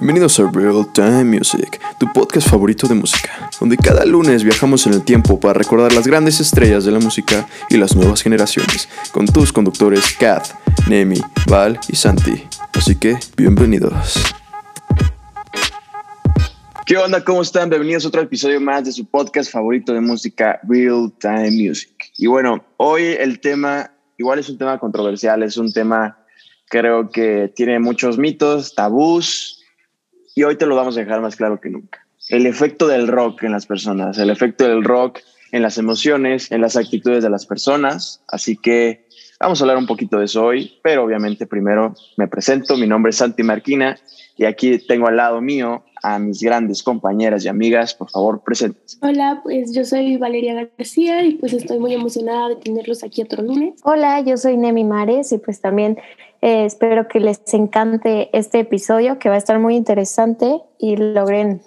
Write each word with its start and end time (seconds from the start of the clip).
Bienvenidos 0.00 0.40
a 0.40 0.50
Real 0.50 0.90
Time 0.94 1.24
Music, 1.24 1.78
tu 1.98 2.10
podcast 2.10 2.48
favorito 2.48 2.88
de 2.88 2.94
música, 2.94 3.50
donde 3.60 3.76
cada 3.76 4.06
lunes 4.06 4.42
viajamos 4.44 4.86
en 4.86 4.94
el 4.94 5.04
tiempo 5.04 5.38
para 5.38 5.52
recordar 5.52 5.92
las 5.92 6.06
grandes 6.06 6.40
estrellas 6.40 6.86
de 6.86 6.90
la 6.90 7.00
música 7.00 7.46
y 7.68 7.76
las 7.76 7.94
nuevas 7.94 8.22
generaciones, 8.22 8.88
con 9.12 9.26
tus 9.26 9.52
conductores 9.52 10.16
Kath, 10.18 10.54
Nemi, 10.88 11.20
Val 11.50 11.78
y 11.86 11.96
Santi. 11.96 12.44
Así 12.72 12.96
que, 12.96 13.18
bienvenidos. 13.36 14.24
¿Qué 16.86 16.96
onda? 16.96 17.22
¿Cómo 17.22 17.42
están? 17.42 17.68
Bienvenidos 17.68 18.06
a 18.06 18.08
otro 18.08 18.22
episodio 18.22 18.58
más 18.58 18.86
de 18.86 18.92
su 18.92 19.04
podcast 19.04 19.52
favorito 19.52 19.92
de 19.92 20.00
música, 20.00 20.60
Real 20.66 21.12
Time 21.20 21.50
Music. 21.50 21.92
Y 22.16 22.26
bueno, 22.26 22.64
hoy 22.78 23.02
el 23.02 23.38
tema, 23.38 23.90
igual 24.16 24.38
es 24.38 24.48
un 24.48 24.56
tema 24.56 24.78
controversial, 24.78 25.42
es 25.42 25.58
un 25.58 25.70
tema 25.70 26.16
creo 26.70 27.10
que 27.10 27.52
tiene 27.54 27.78
muchos 27.80 28.16
mitos, 28.16 28.74
tabús, 28.74 29.59
y 30.34 30.42
hoy 30.44 30.56
te 30.56 30.66
lo 30.66 30.76
vamos 30.76 30.96
a 30.96 31.00
dejar 31.00 31.20
más 31.20 31.36
claro 31.36 31.60
que 31.60 31.70
nunca. 31.70 32.06
El 32.28 32.46
efecto 32.46 32.86
del 32.86 33.08
rock 33.08 33.42
en 33.44 33.52
las 33.52 33.66
personas, 33.66 34.18
el 34.18 34.30
efecto 34.30 34.64
del 34.64 34.84
rock 34.84 35.20
en 35.52 35.62
las 35.62 35.78
emociones, 35.78 36.52
en 36.52 36.60
las 36.60 36.76
actitudes 36.76 37.22
de 37.22 37.30
las 37.30 37.46
personas. 37.46 38.22
Así 38.28 38.56
que 38.56 39.06
vamos 39.40 39.60
a 39.60 39.64
hablar 39.64 39.78
un 39.78 39.86
poquito 39.86 40.18
de 40.18 40.26
eso 40.26 40.44
hoy, 40.44 40.78
pero 40.82 41.04
obviamente 41.04 41.46
primero 41.46 41.94
me 42.16 42.28
presento. 42.28 42.76
Mi 42.76 42.86
nombre 42.86 43.10
es 43.10 43.16
Santi 43.16 43.42
Marquina 43.42 43.98
y 44.36 44.44
aquí 44.44 44.78
tengo 44.78 45.08
al 45.08 45.16
lado 45.16 45.40
mío 45.40 45.84
a 46.02 46.18
mis 46.18 46.42
grandes 46.42 46.82
compañeras 46.82 47.44
y 47.44 47.48
amigas. 47.48 47.94
Por 47.94 48.10
favor, 48.10 48.42
presentes. 48.42 48.98
Hola, 49.02 49.40
pues 49.42 49.72
yo 49.74 49.84
soy 49.84 50.16
Valeria 50.16 50.68
García 50.76 51.24
y 51.24 51.34
pues 51.34 51.52
estoy 51.52 51.78
muy 51.78 51.94
emocionada 51.94 52.48
de 52.50 52.56
tenerlos 52.56 53.02
aquí 53.04 53.22
otro 53.22 53.42
lunes. 53.42 53.80
Hola, 53.82 54.20
yo 54.20 54.36
soy 54.36 54.56
Nemi 54.56 54.84
Mares 54.84 55.32
y 55.32 55.38
pues 55.38 55.60
también 55.60 55.98
eh, 56.42 56.64
espero 56.64 57.08
que 57.08 57.20
les 57.20 57.40
encante 57.52 58.30
este 58.36 58.60
episodio 58.60 59.18
que 59.18 59.28
va 59.28 59.34
a 59.34 59.38
estar 59.38 59.58
muy 59.58 59.76
interesante 59.76 60.60
y 60.78 60.96
logren 60.96 61.60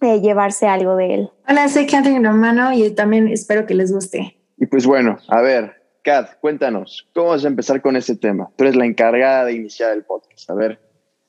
eh, 0.00 0.20
llevarse 0.20 0.66
algo 0.66 0.96
de 0.96 1.14
él. 1.14 1.30
Hola, 1.48 1.68
soy 1.68 1.86
Catherine 1.86 2.28
Romano 2.28 2.72
y 2.72 2.90
también 2.90 3.28
espero 3.28 3.66
que 3.66 3.74
les 3.74 3.92
guste. 3.92 4.36
Y 4.58 4.66
pues 4.66 4.86
bueno, 4.86 5.18
a 5.28 5.40
ver, 5.40 5.82
Kat, 6.02 6.38
cuéntanos, 6.40 7.08
¿cómo 7.14 7.28
vas 7.28 7.44
a 7.44 7.48
empezar 7.48 7.80
con 7.82 7.96
este 7.96 8.16
tema? 8.16 8.50
Tú 8.56 8.64
eres 8.64 8.76
la 8.76 8.86
encargada 8.86 9.44
de 9.44 9.54
iniciar 9.54 9.92
el 9.92 10.04
podcast, 10.04 10.50
a 10.50 10.54
ver, 10.54 10.80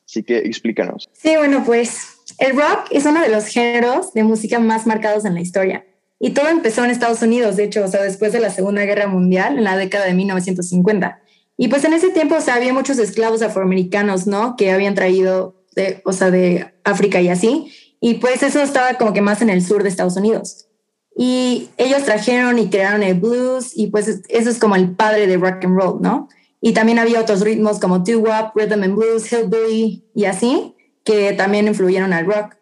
así 0.05 0.23
que 0.23 0.37
explícanos. 0.39 1.09
Sí, 1.13 1.35
bueno, 1.37 1.63
pues 1.65 2.12
el 2.37 2.55
rock 2.55 2.87
es 2.91 3.05
uno 3.05 3.21
de 3.21 3.29
los 3.29 3.47
géneros 3.47 4.13
de 4.13 4.23
música 4.23 4.59
más 4.59 4.85
marcados 4.87 5.25
en 5.25 5.33
la 5.33 5.41
historia. 5.41 5.85
Y 6.19 6.31
todo 6.31 6.47
empezó 6.47 6.83
en 6.85 6.91
Estados 6.91 7.21
Unidos, 7.21 7.57
de 7.57 7.65
hecho, 7.65 7.83
o 7.83 7.87
sea, 7.87 8.01
después 8.01 8.31
de 8.31 8.39
la 8.39 8.49
Segunda 8.49 8.85
Guerra 8.85 9.07
Mundial, 9.07 9.57
en 9.57 9.65
la 9.65 9.75
década 9.75 10.05
de 10.05 10.13
1950. 10.13 11.21
Y 11.57 11.67
pues 11.67 11.83
en 11.83 11.93
ese 11.93 12.09
tiempo, 12.09 12.35
o 12.35 12.41
sea, 12.41 12.55
había 12.55 12.73
muchos 12.73 12.97
esclavos 12.97 13.41
afroamericanos, 13.41 14.25
¿no? 14.25 14.55
Que 14.55 14.71
habían 14.71 14.95
traído, 14.95 15.63
de, 15.75 16.01
o 16.05 16.13
sea, 16.13 16.31
de 16.31 16.73
África 16.83 17.21
y 17.21 17.29
así. 17.29 17.71
Y 17.99 18.15
pues 18.15 18.41
eso 18.41 18.61
estaba 18.61 18.93
como 18.95 19.13
que 19.13 19.21
más 19.21 19.41
en 19.41 19.49
el 19.49 19.63
sur 19.63 19.83
de 19.83 19.89
Estados 19.89 20.15
Unidos. 20.15 20.67
Y 21.15 21.69
ellos 21.77 22.03
trajeron 22.03 22.57
y 22.57 22.69
crearon 22.69 23.03
el 23.03 23.19
blues 23.19 23.71
y 23.75 23.87
pues 23.87 24.21
eso 24.29 24.49
es 24.49 24.57
como 24.57 24.75
el 24.75 24.95
padre 24.95 25.27
de 25.27 25.37
rock 25.37 25.63
and 25.63 25.77
roll, 25.77 26.01
¿no? 26.01 26.27
Y 26.59 26.73
también 26.73 26.97
había 26.97 27.19
otros 27.19 27.41
ritmos 27.41 27.79
como 27.79 27.99
doo-wop, 27.99 28.55
rhythm 28.55 28.83
and 28.83 28.95
blues, 28.95 29.31
hillbilly 29.31 30.05
y 30.15 30.25
así, 30.25 30.72
que 31.03 31.33
también 31.33 31.67
influyeron 31.67 32.13
al 32.13 32.25
rock. 32.25 32.55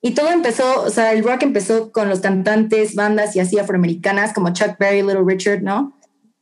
Y 0.00 0.12
todo 0.12 0.30
empezó, 0.30 0.82
o 0.82 0.90
sea, 0.90 1.12
el 1.12 1.22
rock 1.22 1.44
empezó 1.44 1.92
con 1.92 2.08
los 2.08 2.20
cantantes, 2.20 2.94
bandas 2.94 3.36
y 3.36 3.40
así 3.40 3.58
afroamericanas 3.58 4.32
como 4.32 4.52
Chuck 4.52 4.76
Berry, 4.78 5.02
Little 5.02 5.22
Richard, 5.24 5.62
¿no? 5.62 5.96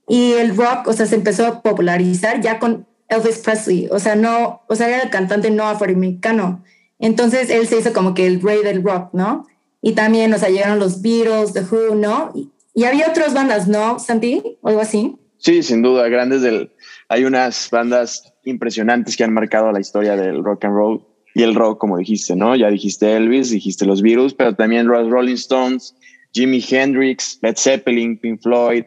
Y 0.08 0.32
el 0.32 0.56
rock, 0.56 0.86
o 0.86 0.92
sea, 0.92 1.06
se 1.06 1.14
empezó 1.14 1.46
a 1.46 1.62
popularizar 1.62 2.40
ya 2.40 2.58
con 2.58 2.86
Elvis 3.08 3.38
Presley, 3.38 3.88
o 3.90 3.98
sea, 3.98 4.16
no, 4.16 4.62
o 4.66 4.74
sea, 4.74 4.88
era 4.88 5.02
el 5.02 5.10
cantante 5.10 5.50
no 5.50 5.64
afroamericano. 5.64 6.64
Entonces 6.98 7.50
él 7.50 7.66
se 7.66 7.78
hizo 7.78 7.92
como 7.92 8.14
que 8.14 8.26
el 8.26 8.40
rey 8.40 8.62
del 8.62 8.82
rock, 8.82 9.10
¿no? 9.12 9.46
Y 9.82 9.92
también, 9.92 10.32
o 10.32 10.38
sea, 10.38 10.48
llegaron 10.48 10.78
los 10.78 11.02
Beatles, 11.02 11.52
The 11.52 11.62
Who, 11.62 11.96
¿no? 11.96 12.32
Y, 12.34 12.50
había 12.84 13.08
otras 13.08 13.34
bandas, 13.34 13.68
¿no, 13.68 13.98
Santi? 13.98 14.58
O 14.62 14.68
algo 14.68 14.80
así. 14.80 15.16
Sí, 15.36 15.62
sin 15.62 15.82
duda, 15.82 16.08
grandes 16.08 16.40
del... 16.40 16.72
Hay 17.08 17.24
unas 17.24 17.69
bandas 17.70 18.32
impresionantes 18.44 19.16
que 19.16 19.24
han 19.24 19.34
marcado 19.34 19.70
la 19.72 19.80
historia 19.80 20.16
del 20.16 20.42
rock 20.44 20.64
and 20.64 20.74
roll 20.74 21.06
y 21.34 21.42
el 21.42 21.54
rock, 21.54 21.78
como 21.78 21.98
dijiste, 21.98 22.34
¿no? 22.34 22.56
Ya 22.56 22.70
dijiste 22.70 23.16
Elvis, 23.16 23.50
dijiste 23.50 23.86
los 23.86 24.02
Beatles, 24.02 24.34
pero 24.34 24.54
también 24.54 24.86
los 24.86 25.08
Rolling 25.08 25.34
Stones, 25.34 25.94
Jimi 26.32 26.64
Hendrix, 26.68 27.38
Led 27.42 27.56
Zeppelin, 27.56 28.18
Pink 28.18 28.42
Floyd, 28.42 28.84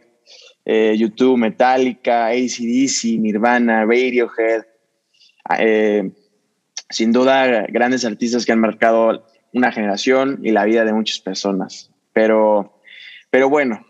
eh, 0.66 0.96
YouTube, 0.98 1.38
Metallica, 1.38 2.28
ACDC, 2.28 3.20
Nirvana, 3.20 3.86
Radiohead. 3.86 4.64
Eh, 5.60 6.12
sin 6.90 7.12
duda, 7.12 7.66
grandes 7.70 8.06
artistas 8.06 8.46
que 8.46 8.52
han 8.52 8.60
marcado 8.60 9.26
una 9.54 9.72
generación 9.72 10.40
y 10.44 10.52
la 10.52 10.66
vida 10.66 10.86
de 10.86 10.94
muchas 10.94 11.20
personas. 11.20 11.92
Pero, 12.14 12.80
pero 13.30 13.50
bueno, 13.50 13.86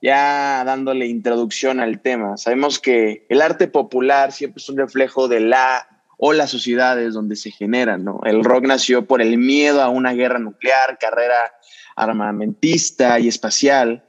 ya 0.00 0.62
dándole 0.64 1.06
introducción 1.06 1.80
al 1.80 2.00
tema, 2.00 2.36
sabemos 2.36 2.78
que 2.78 3.26
el 3.28 3.42
arte 3.42 3.68
popular 3.68 4.32
siempre 4.32 4.60
es 4.60 4.68
un 4.68 4.78
reflejo 4.78 5.28
de 5.28 5.40
la 5.40 5.97
o 6.18 6.32
las 6.32 6.50
sociedades 6.50 7.14
donde 7.14 7.36
se 7.36 7.50
generan, 7.50 8.04
¿no? 8.04 8.20
El 8.24 8.44
rock 8.44 8.66
nació 8.66 9.06
por 9.06 9.22
el 9.22 9.38
miedo 9.38 9.80
a 9.80 9.88
una 9.88 10.12
guerra 10.12 10.40
nuclear, 10.40 10.98
carrera 10.98 11.52
armamentista 11.96 13.18
y 13.20 13.28
espacial, 13.28 14.04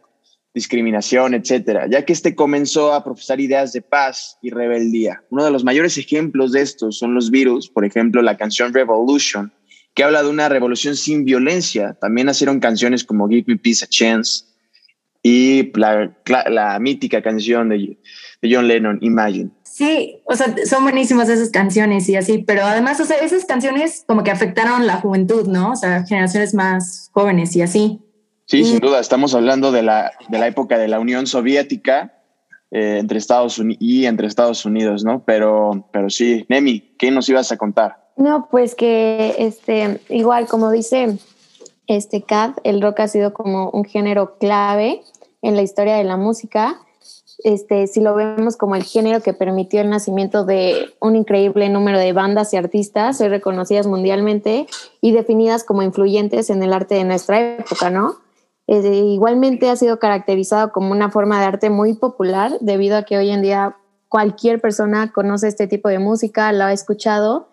discriminación, 0.53 1.35
etcétera, 1.35 1.85
ya 1.87 2.03
que 2.03 2.13
este 2.13 2.33
comenzó 2.33 2.93
a 2.93 3.03
profesar 3.03 3.39
ideas 3.39 3.71
de 3.73 3.83
paz 3.83 4.37
y 4.41 4.49
rebeldía. 4.49 5.23
Uno 5.29 5.45
de 5.45 5.51
los 5.51 5.63
mayores 5.63 5.97
ejemplos 5.97 6.51
de 6.51 6.61
esto 6.61 6.91
son 6.91 7.13
los 7.13 7.29
virus, 7.29 7.69
por 7.69 7.85
ejemplo, 7.85 8.23
la 8.23 8.37
canción 8.37 8.73
Revolution, 8.73 9.53
que 9.93 10.03
habla 10.03 10.23
de 10.23 10.29
una 10.29 10.49
revolución 10.49 10.95
sin 10.95 11.25
violencia. 11.25 11.95
También 12.01 12.25
nacieron 12.25 12.59
canciones 12.59 13.03
como 13.03 13.29
Give 13.29 13.45
Me 13.47 13.57
Peace 13.57 13.85
a 13.85 13.87
Chance 13.87 14.48
y 15.21 15.71
la, 15.77 16.77
mítica 16.79 17.21
canción 17.21 17.69
de, 17.69 17.97
de 18.41 18.55
John 18.55 18.67
Lennon, 18.67 18.99
Imagine. 19.01 19.51
Sí, 19.63 20.21
o 20.25 20.35
sea, 20.35 20.53
son 20.65 20.83
buenísimas 20.83 21.29
esas 21.29 21.51
canciones 21.51 22.09
y 22.09 22.15
así, 22.15 22.39
pero 22.39 22.63
además, 22.63 22.99
o 22.99 23.05
sea, 23.05 23.17
esas 23.17 23.45
canciones 23.45 24.03
como 24.07 24.23
que 24.23 24.31
afectaron 24.31 24.87
la 24.87 24.97
juventud, 24.97 25.47
¿no? 25.47 25.71
O 25.71 25.75
sea, 25.75 26.03
generaciones 26.05 26.53
más 26.53 27.09
jóvenes 27.13 27.55
y 27.55 27.61
así. 27.61 28.01
Sí, 28.45 28.65
sin 28.65 28.79
duda, 28.79 28.99
estamos 28.99 29.35
hablando 29.35 29.71
de 29.71 29.83
la, 29.83 30.11
de 30.27 30.39
la 30.39 30.47
época 30.47 30.77
de 30.77 30.87
la 30.87 30.99
Unión 30.99 31.27
Soviética 31.27 32.13
eh, 32.71 32.97
entre 32.99 33.19
Estados 33.19 33.59
Unidos 33.59 33.77
y 33.79 34.05
entre 34.05 34.27
Estados 34.27 34.65
Unidos, 34.65 35.05
¿no? 35.05 35.23
Pero, 35.23 35.87
pero 35.93 36.09
sí, 36.09 36.45
Nemi, 36.49 36.95
¿qué 36.97 37.11
nos 37.11 37.29
ibas 37.29 37.51
a 37.51 37.57
contar? 37.57 38.09
No, 38.17 38.49
pues 38.51 38.75
que 38.75 39.35
este, 39.37 40.01
igual 40.09 40.47
como 40.47 40.71
dice 40.71 41.17
este 41.89 42.21
Kat, 42.21 42.59
el 42.63 42.81
rock 42.81 43.01
ha 43.01 43.07
sido 43.07 43.33
como 43.33 43.71
un 43.71 43.83
género 43.83 44.37
clave 44.37 45.01
en 45.41 45.55
la 45.55 45.63
historia 45.63 45.95
de 45.95 46.03
la 46.03 46.17
música. 46.17 46.79
Este, 47.43 47.87
si 47.87 47.99
lo 47.99 48.13
vemos 48.13 48.57
como 48.57 48.75
el 48.75 48.83
género 48.83 49.21
que 49.21 49.33
permitió 49.33 49.81
el 49.81 49.89
nacimiento 49.89 50.45
de 50.45 50.93
un 51.01 51.15
increíble 51.15 51.67
número 51.69 51.97
de 51.97 52.13
bandas 52.13 52.53
y 52.53 52.57
artistas 52.57 53.19
hoy 53.21 53.29
reconocidas 53.29 53.87
mundialmente 53.87 54.67
y 55.01 55.13
definidas 55.13 55.63
como 55.63 55.81
influyentes 55.81 56.49
en 56.49 56.61
el 56.61 56.73
arte 56.73 56.95
de 56.95 57.05
nuestra 57.05 57.57
época, 57.57 57.89
¿no? 57.89 58.17
igualmente 58.71 59.67
ha 59.67 59.75
sido 59.75 59.97
caracterizado 59.97 60.71
como 60.71 60.91
una 60.91 61.09
forma 61.09 61.39
de 61.39 61.47
arte 61.47 61.71
muy 61.71 61.95
popular 61.95 62.51
debido 62.61 62.97
a 62.97 63.03
que 63.03 63.17
hoy 63.17 63.31
en 63.31 63.41
día 63.41 63.77
cualquier 64.09 64.61
persona 64.61 65.11
conoce 65.11 65.47
este 65.47 65.65
tipo 65.65 65.89
de 65.89 65.97
música, 65.97 66.51
lo 66.51 66.65
ha 66.65 66.73
escuchado 66.73 67.47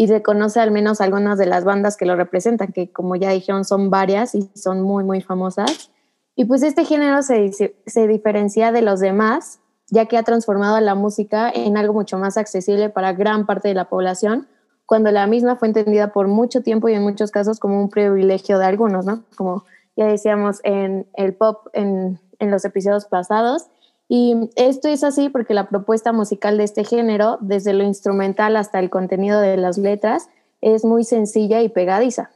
y 0.00 0.06
reconoce 0.06 0.60
al 0.60 0.70
menos 0.70 1.02
algunas 1.02 1.36
de 1.36 1.44
las 1.44 1.64
bandas 1.64 1.98
que 1.98 2.06
lo 2.06 2.16
representan, 2.16 2.72
que 2.72 2.90
como 2.90 3.16
ya 3.16 3.32
dijeron 3.32 3.66
son 3.66 3.90
varias 3.90 4.34
y 4.34 4.50
son 4.54 4.80
muy, 4.80 5.04
muy 5.04 5.20
famosas. 5.20 5.90
Y 6.34 6.46
pues 6.46 6.62
este 6.62 6.86
género 6.86 7.20
se, 7.20 7.52
se 7.84 8.08
diferencia 8.08 8.72
de 8.72 8.80
los 8.80 9.00
demás, 9.00 9.60
ya 9.90 10.06
que 10.06 10.16
ha 10.16 10.22
transformado 10.22 10.80
la 10.80 10.94
música 10.94 11.50
en 11.54 11.76
algo 11.76 11.92
mucho 11.92 12.16
más 12.16 12.38
accesible 12.38 12.88
para 12.88 13.12
gran 13.12 13.44
parte 13.44 13.68
de 13.68 13.74
la 13.74 13.90
población, 13.90 14.48
cuando 14.86 15.10
la 15.10 15.26
misma 15.26 15.56
fue 15.56 15.68
entendida 15.68 16.14
por 16.14 16.28
mucho 16.28 16.62
tiempo 16.62 16.88
y 16.88 16.94
en 16.94 17.02
muchos 17.02 17.30
casos 17.30 17.60
como 17.60 17.78
un 17.78 17.90
privilegio 17.90 18.58
de 18.58 18.64
algunos, 18.64 19.04
¿no? 19.04 19.24
Como 19.36 19.66
ya 19.96 20.06
decíamos 20.06 20.60
en 20.64 21.08
el 21.12 21.34
pop 21.34 21.66
en, 21.74 22.18
en 22.38 22.50
los 22.50 22.64
episodios 22.64 23.04
pasados. 23.04 23.66
Y 24.12 24.50
esto 24.56 24.88
es 24.88 25.04
así 25.04 25.28
porque 25.28 25.54
la 25.54 25.68
propuesta 25.68 26.12
musical 26.12 26.58
de 26.58 26.64
este 26.64 26.82
género, 26.82 27.38
desde 27.40 27.72
lo 27.72 27.84
instrumental 27.84 28.56
hasta 28.56 28.80
el 28.80 28.90
contenido 28.90 29.40
de 29.40 29.56
las 29.56 29.78
letras, 29.78 30.28
es 30.60 30.84
muy 30.84 31.04
sencilla 31.04 31.62
y 31.62 31.68
pegadiza. 31.68 32.32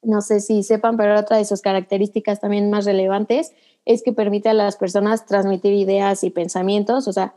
No 0.00 0.22
sé 0.22 0.40
si 0.40 0.62
sepan, 0.62 0.96
pero 0.96 1.20
otra 1.20 1.36
de 1.36 1.44
sus 1.44 1.60
características 1.60 2.40
también 2.40 2.70
más 2.70 2.86
relevantes 2.86 3.52
es 3.84 4.02
que 4.02 4.14
permite 4.14 4.48
a 4.48 4.54
las 4.54 4.78
personas 4.78 5.26
transmitir 5.26 5.74
ideas 5.74 6.24
y 6.24 6.30
pensamientos. 6.30 7.08
O 7.08 7.12
sea, 7.12 7.34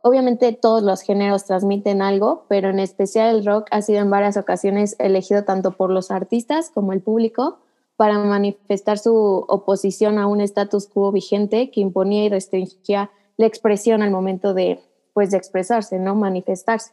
obviamente 0.00 0.54
todos 0.54 0.82
los 0.82 1.02
géneros 1.02 1.44
transmiten 1.44 2.00
algo, 2.00 2.46
pero 2.48 2.70
en 2.70 2.78
especial 2.78 3.36
el 3.36 3.44
rock 3.44 3.68
ha 3.72 3.82
sido 3.82 4.00
en 4.00 4.08
varias 4.08 4.38
ocasiones 4.38 4.96
elegido 4.98 5.44
tanto 5.44 5.72
por 5.72 5.90
los 5.90 6.10
artistas 6.10 6.70
como 6.70 6.94
el 6.94 7.02
público 7.02 7.58
para 7.96 8.18
manifestar 8.18 8.98
su 8.98 9.14
oposición 9.48 10.18
a 10.18 10.26
un 10.26 10.40
status 10.40 10.86
quo 10.86 11.12
vigente 11.12 11.70
que 11.70 11.80
imponía 11.80 12.24
y 12.24 12.28
restringía 12.28 13.10
la 13.36 13.46
expresión 13.46 14.02
al 14.02 14.10
momento 14.10 14.54
de, 14.54 14.80
pues, 15.12 15.30
de 15.30 15.36
expresarse, 15.36 15.98
¿no? 15.98 16.14
Manifestarse. 16.14 16.92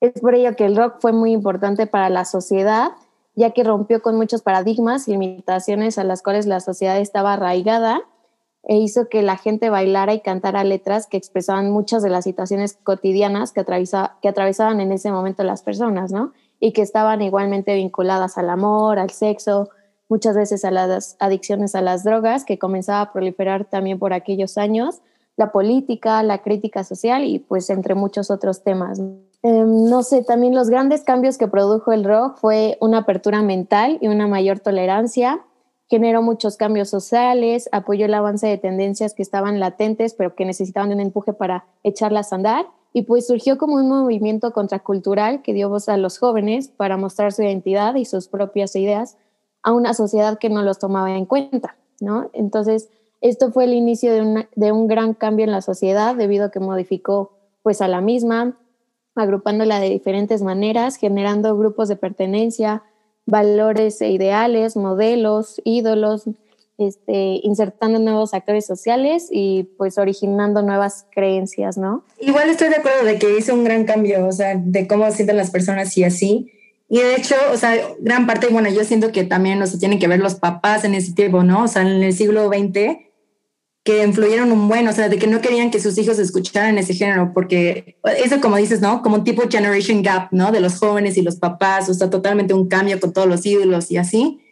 Es 0.00 0.20
por 0.20 0.34
ello 0.34 0.56
que 0.56 0.64
el 0.64 0.76
rock 0.76 0.96
fue 1.00 1.12
muy 1.12 1.32
importante 1.32 1.86
para 1.86 2.10
la 2.10 2.24
sociedad, 2.24 2.92
ya 3.34 3.50
que 3.50 3.64
rompió 3.64 4.02
con 4.02 4.16
muchos 4.16 4.42
paradigmas 4.42 5.06
y 5.06 5.12
limitaciones 5.12 5.96
a 5.96 6.04
las 6.04 6.22
cuales 6.22 6.46
la 6.46 6.60
sociedad 6.60 6.98
estaba 6.98 7.34
arraigada 7.34 8.02
e 8.64 8.76
hizo 8.76 9.08
que 9.08 9.22
la 9.22 9.36
gente 9.36 9.70
bailara 9.70 10.14
y 10.14 10.20
cantara 10.20 10.64
letras 10.64 11.06
que 11.06 11.16
expresaban 11.16 11.70
muchas 11.70 12.02
de 12.02 12.10
las 12.10 12.24
situaciones 12.24 12.78
cotidianas 12.82 13.52
que, 13.52 13.60
atravesaban 13.60 14.80
en 14.80 14.92
ese 14.92 15.10
momento 15.10 15.42
las 15.42 15.62
personas, 15.62 16.12
¿no? 16.12 16.32
Y 16.60 16.72
que 16.72 16.82
estaban 16.82 17.22
igualmente 17.22 17.74
vinculadas 17.74 18.38
al 18.38 18.50
amor, 18.50 18.98
al 18.98 19.10
sexo, 19.10 19.70
muchas 20.12 20.36
veces 20.36 20.62
a 20.66 20.70
las 20.70 21.16
adicciones 21.20 21.74
a 21.74 21.80
las 21.80 22.04
drogas, 22.04 22.44
que 22.44 22.58
comenzaba 22.58 23.00
a 23.00 23.12
proliferar 23.14 23.64
también 23.64 23.98
por 23.98 24.12
aquellos 24.12 24.58
años, 24.58 25.00
la 25.38 25.52
política, 25.52 26.22
la 26.22 26.42
crítica 26.42 26.84
social 26.84 27.24
y 27.24 27.38
pues 27.38 27.70
entre 27.70 27.94
muchos 27.94 28.30
otros 28.30 28.62
temas. 28.62 29.00
Em, 29.42 29.84
no 29.88 30.02
sé, 30.02 30.22
también 30.22 30.54
los 30.54 30.68
grandes 30.68 31.02
cambios 31.02 31.38
que 31.38 31.48
produjo 31.48 31.92
el 31.92 32.04
rock 32.04 32.36
fue 32.36 32.76
una 32.82 32.98
apertura 32.98 33.40
mental 33.40 33.96
y 34.02 34.08
una 34.08 34.26
mayor 34.26 34.60
tolerancia. 34.60 35.40
Generó 35.88 36.20
muchos 36.20 36.58
cambios 36.58 36.90
sociales, 36.90 37.70
apoyó 37.72 38.04
el 38.04 38.12
avance 38.12 38.46
de 38.46 38.58
tendencias 38.58 39.14
que 39.14 39.22
estaban 39.22 39.60
latentes, 39.60 40.12
pero 40.12 40.34
que 40.34 40.44
necesitaban 40.44 40.92
un 40.92 41.00
empuje 41.00 41.32
para 41.32 41.64
echarlas 41.84 42.34
a 42.34 42.36
andar. 42.36 42.66
Y 42.92 43.04
pues 43.04 43.26
surgió 43.26 43.56
como 43.56 43.76
un 43.76 43.88
movimiento 43.88 44.52
contracultural 44.52 45.40
que 45.40 45.54
dio 45.54 45.70
voz 45.70 45.88
a 45.88 45.96
los 45.96 46.18
jóvenes 46.18 46.68
para 46.68 46.98
mostrar 46.98 47.32
su 47.32 47.42
identidad 47.42 47.94
y 47.94 48.04
sus 48.04 48.28
propias 48.28 48.76
ideas 48.76 49.16
a 49.62 49.72
una 49.72 49.94
sociedad 49.94 50.38
que 50.38 50.50
no 50.50 50.62
los 50.62 50.78
tomaba 50.78 51.14
en 51.14 51.26
cuenta, 51.26 51.76
¿no? 52.00 52.30
Entonces, 52.32 52.88
esto 53.20 53.52
fue 53.52 53.64
el 53.64 53.72
inicio 53.72 54.12
de, 54.12 54.48
de 54.54 54.72
un 54.72 54.88
gran 54.88 55.14
cambio 55.14 55.44
en 55.44 55.52
la 55.52 55.62
sociedad 55.62 56.16
debido 56.16 56.46
a 56.46 56.50
que 56.50 56.60
modificó 56.60 57.38
pues 57.62 57.80
a 57.80 57.88
la 57.88 58.00
misma, 58.00 58.58
agrupándola 59.14 59.78
de 59.78 59.90
diferentes 59.90 60.42
maneras, 60.42 60.96
generando 60.96 61.56
grupos 61.56 61.88
de 61.88 61.96
pertenencia, 61.96 62.82
valores 63.26 64.00
e 64.00 64.10
ideales, 64.10 64.76
modelos, 64.76 65.60
ídolos, 65.64 66.24
este, 66.78 67.40
insertando 67.42 67.98
nuevos 67.98 68.34
actores 68.34 68.66
sociales 68.66 69.28
y 69.30 69.64
pues 69.76 69.98
originando 69.98 70.62
nuevas 70.62 71.06
creencias, 71.12 71.76
¿no? 71.76 72.04
Igual 72.18 72.50
estoy 72.50 72.70
de 72.70 72.76
acuerdo 72.76 73.04
de 73.04 73.18
que 73.18 73.36
hizo 73.36 73.54
un 73.54 73.64
gran 73.64 73.84
cambio, 73.84 74.26
o 74.26 74.32
sea, 74.32 74.56
de 74.56 74.88
cómo 74.88 75.08
sienten 75.10 75.36
las 75.36 75.50
personas 75.50 75.96
y 75.96 76.04
así. 76.04 76.50
Y 76.92 76.98
de 76.98 77.16
hecho, 77.16 77.36
o 77.50 77.56
sea, 77.56 77.74
gran 78.00 78.26
parte, 78.26 78.48
bueno, 78.48 78.68
yo 78.68 78.84
siento 78.84 79.12
que 79.12 79.24
también, 79.24 79.62
o 79.62 79.66
sea, 79.66 79.78
tienen 79.80 79.98
que 79.98 80.08
ver 80.08 80.20
los 80.20 80.34
papás 80.34 80.84
en 80.84 80.92
ese 80.92 81.14
tiempo, 81.14 81.42
¿no? 81.42 81.64
O 81.64 81.66
sea, 81.66 81.80
en 81.80 82.02
el 82.02 82.12
siglo 82.12 82.48
XX, 82.48 82.98
que 83.82 84.04
influyeron 84.04 84.52
un 84.52 84.68
buen, 84.68 84.86
o 84.86 84.92
sea, 84.92 85.08
de 85.08 85.18
que 85.18 85.26
no 85.26 85.40
querían 85.40 85.70
que 85.70 85.80
sus 85.80 85.96
hijos 85.96 86.18
escucharan 86.18 86.76
ese 86.76 86.92
género, 86.92 87.32
porque 87.32 87.96
eso 88.22 88.42
como 88.42 88.58
dices, 88.58 88.82
¿no? 88.82 89.00
Como 89.00 89.16
un 89.16 89.24
tipo 89.24 89.48
generation 89.48 90.02
gap, 90.02 90.28
¿no? 90.32 90.52
De 90.52 90.60
los 90.60 90.78
jóvenes 90.78 91.16
y 91.16 91.22
los 91.22 91.36
papás, 91.36 91.88
o 91.88 91.94
sea, 91.94 92.10
totalmente 92.10 92.52
un 92.52 92.68
cambio 92.68 93.00
con 93.00 93.14
todos 93.14 93.26
los 93.26 93.46
ídolos 93.46 93.90
y 93.90 93.96
así. 93.96 94.42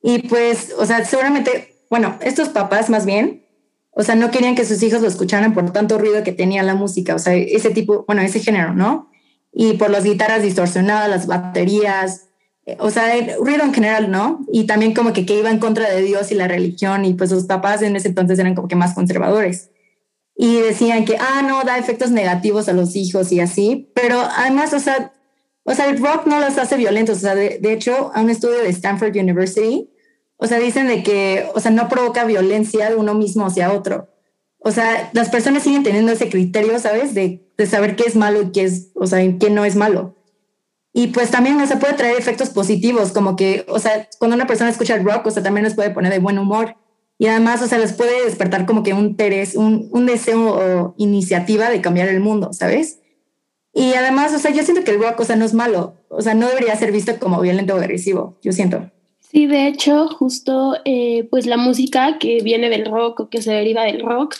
Y 0.00 0.28
pues, 0.28 0.72
o 0.78 0.86
sea, 0.86 1.04
seguramente, 1.04 1.74
bueno, 1.90 2.16
estos 2.22 2.50
papás 2.50 2.88
más 2.88 3.04
bien, 3.04 3.44
o 3.90 4.04
sea, 4.04 4.14
no 4.14 4.30
querían 4.30 4.54
que 4.54 4.64
sus 4.64 4.80
hijos 4.84 5.02
lo 5.02 5.08
escucharan 5.08 5.54
por 5.54 5.68
tanto 5.72 5.98
ruido 5.98 6.22
que 6.22 6.30
tenía 6.30 6.62
la 6.62 6.76
música, 6.76 7.16
o 7.16 7.18
sea, 7.18 7.34
ese 7.34 7.70
tipo, 7.70 8.04
bueno, 8.06 8.22
ese 8.22 8.38
género, 8.38 8.74
¿no? 8.74 9.09
Y 9.52 9.74
por 9.74 9.90
las 9.90 10.04
guitarras 10.04 10.42
distorsionadas, 10.42 11.10
las 11.10 11.26
baterías, 11.26 12.28
o 12.78 12.90
sea, 12.90 13.16
el 13.16 13.34
ruido 13.38 13.64
en 13.64 13.74
general, 13.74 14.10
¿no? 14.10 14.44
Y 14.52 14.64
también 14.64 14.94
como 14.94 15.12
que, 15.12 15.26
que 15.26 15.38
iba 15.38 15.50
en 15.50 15.58
contra 15.58 15.90
de 15.90 16.02
Dios 16.02 16.30
y 16.30 16.34
la 16.34 16.48
religión 16.48 17.04
y 17.04 17.14
pues 17.14 17.30
sus 17.30 17.44
papás 17.44 17.82
en 17.82 17.96
ese 17.96 18.08
entonces 18.08 18.38
eran 18.38 18.54
como 18.54 18.68
que 18.68 18.76
más 18.76 18.94
conservadores. 18.94 19.70
Y 20.36 20.60
decían 20.60 21.04
que, 21.04 21.16
ah, 21.18 21.42
no, 21.46 21.64
da 21.64 21.78
efectos 21.78 22.10
negativos 22.10 22.68
a 22.68 22.72
los 22.72 22.96
hijos 22.96 23.32
y 23.32 23.40
así, 23.40 23.90
pero 23.94 24.20
además, 24.20 24.72
o 24.72 24.78
sea, 24.78 25.12
o 25.64 25.74
sea, 25.74 25.88
el 25.88 26.02
rock 26.02 26.26
no 26.26 26.40
los 26.40 26.56
hace 26.56 26.76
violentos, 26.76 27.18
o 27.18 27.20
sea, 27.20 27.34
de, 27.34 27.58
de 27.60 27.72
hecho, 27.72 28.10
a 28.14 28.20
un 28.20 28.30
estudio 28.30 28.58
de 28.58 28.70
Stanford 28.70 29.16
University, 29.16 29.90
o 30.36 30.46
sea, 30.46 30.58
dicen 30.58 30.88
de 30.88 31.02
que, 31.02 31.46
o 31.54 31.60
sea, 31.60 31.70
no 31.70 31.88
provoca 31.88 32.24
violencia 32.24 32.88
de 32.88 32.96
uno 32.96 33.14
mismo 33.14 33.46
hacia 33.46 33.72
otro. 33.72 34.08
O 34.60 34.70
sea, 34.70 35.10
las 35.14 35.30
personas 35.30 35.62
siguen 35.62 35.82
teniendo 35.82 36.12
ese 36.12 36.28
criterio, 36.28 36.78
¿sabes? 36.78 37.14
De, 37.14 37.46
saber 37.66 37.94
qué 37.96 38.04
es 38.06 38.16
malo 38.16 38.42
y 38.42 38.52
qué 38.52 38.62
es, 38.64 38.90
o 38.94 39.06
sea, 39.06 39.20
qué 39.38 39.50
no 39.50 39.64
es 39.64 39.76
malo. 39.76 40.16
Y 40.92 41.08
pues 41.08 41.30
también, 41.30 41.60
o 41.60 41.66
sea, 41.66 41.78
puede 41.78 41.94
traer 41.94 42.16
efectos 42.18 42.50
positivos, 42.50 43.12
como 43.12 43.36
que, 43.36 43.64
o 43.68 43.78
sea, 43.78 44.08
cuando 44.18 44.34
una 44.34 44.46
persona 44.46 44.70
escucha 44.70 44.94
el 44.94 45.04
rock, 45.04 45.26
o 45.26 45.30
sea, 45.30 45.42
también 45.42 45.64
les 45.64 45.74
puede 45.74 45.90
poner 45.90 46.12
de 46.12 46.18
buen 46.18 46.38
humor. 46.38 46.76
Y 47.18 47.26
además, 47.26 47.60
o 47.62 47.66
sea, 47.66 47.78
les 47.78 47.92
puede 47.92 48.24
despertar 48.24 48.64
como 48.64 48.82
que 48.82 48.94
un 48.94 49.04
interés, 49.04 49.54
un, 49.54 49.88
un 49.92 50.06
deseo 50.06 50.54
o 50.54 50.94
iniciativa 50.96 51.68
de 51.68 51.82
cambiar 51.82 52.08
el 52.08 52.20
mundo, 52.20 52.52
¿sabes? 52.52 53.00
Y 53.72 53.92
además, 53.94 54.32
o 54.34 54.38
sea, 54.38 54.50
yo 54.50 54.62
siento 54.62 54.84
que 54.84 54.92
el 54.92 55.02
rock, 55.02 55.20
o 55.20 55.24
sea, 55.24 55.36
no 55.36 55.44
es 55.44 55.54
malo, 55.54 55.96
o 56.08 56.22
sea, 56.22 56.34
no 56.34 56.48
debería 56.48 56.74
ser 56.76 56.92
visto 56.92 57.18
como 57.18 57.40
violento 57.40 57.74
o 57.74 57.78
agresivo, 57.78 58.38
yo 58.42 58.52
siento. 58.52 58.90
Sí, 59.30 59.46
de 59.46 59.68
hecho, 59.68 60.08
justo, 60.08 60.76
eh, 60.84 61.28
pues 61.30 61.46
la 61.46 61.56
música 61.56 62.18
que 62.18 62.42
viene 62.42 62.68
del 62.68 62.84
rock 62.86 63.20
o 63.20 63.30
que 63.30 63.42
se 63.42 63.52
deriva 63.52 63.84
del 63.84 64.00
rock, 64.00 64.34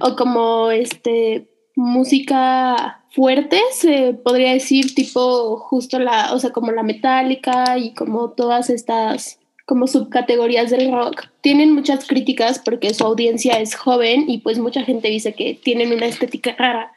o 0.00 0.16
como 0.16 0.70
este, 0.70 1.48
música 1.76 3.04
fuerte, 3.10 3.58
se 3.72 4.12
podría 4.12 4.52
decir, 4.52 4.94
tipo 4.94 5.56
justo 5.56 5.98
la, 5.98 6.34
o 6.34 6.38
sea, 6.38 6.50
como 6.50 6.72
la 6.72 6.82
metálica 6.82 7.78
y 7.78 7.94
como 7.94 8.32
todas 8.32 8.68
estas 8.68 9.38
como 9.64 9.86
subcategorías 9.86 10.70
del 10.70 10.92
rock. 10.92 11.28
Tienen 11.40 11.72
muchas 11.72 12.06
críticas 12.06 12.58
porque 12.58 12.92
su 12.92 13.02
audiencia 13.04 13.58
es 13.60 13.74
joven 13.74 14.26
y 14.28 14.38
pues 14.38 14.58
mucha 14.58 14.82
gente 14.82 15.08
dice 15.08 15.32
que 15.32 15.54
tienen 15.54 15.90
una 15.90 16.04
estética 16.04 16.54
rara, 16.58 16.92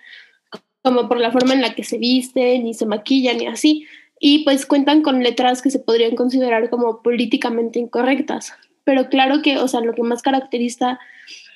como 0.83 1.07
por 1.07 1.17
la 1.17 1.31
forma 1.31 1.53
en 1.53 1.61
la 1.61 1.75
que 1.75 1.85
se 1.85 1.97
visten 1.97 2.67
y 2.67 2.73
se 2.73 2.85
maquillan 2.85 3.41
y 3.41 3.47
así. 3.47 3.87
Y 4.19 4.43
pues 4.43 4.65
cuentan 4.65 5.01
con 5.01 5.23
letras 5.23 5.61
que 5.61 5.69
se 5.69 5.79
podrían 5.79 6.15
considerar 6.15 6.69
como 6.69 7.01
políticamente 7.01 7.79
incorrectas. 7.79 8.53
Pero 8.83 9.09
claro 9.09 9.41
que, 9.41 9.57
o 9.57 9.67
sea, 9.67 9.81
lo 9.81 9.93
que 9.93 10.03
más 10.03 10.21
caracteriza 10.21 10.99